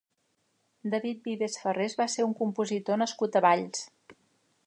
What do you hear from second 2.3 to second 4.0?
compositor nascut a Valls.